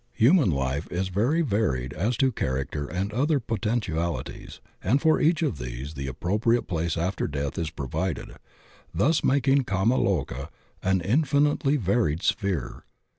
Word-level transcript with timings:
Human 0.13 0.49
life 0.49 0.91
is 0.91 1.09
very 1.09 1.43
varied 1.43 1.93
as 1.93 2.17
to 2.17 2.31
character 2.31 2.87
and 2.87 3.13
other 3.13 3.39
potentialities, 3.39 4.59
and 4.83 4.99
for 4.99 5.21
each 5.21 5.43
of 5.43 5.59
these 5.59 5.93
the 5.93 6.07
appropriate 6.07 6.63
place 6.65 6.97
after 6.97 7.27
death 7.27 7.55
is 7.59 7.69
provided, 7.69 8.31
thus 8.95 9.23
making 9.23 9.65
kama 9.65 9.99
loka 9.99 10.49
an 10.81 11.01
infinitely 11.01 11.77
varied 11.77 12.23
sphere. 12.23 12.83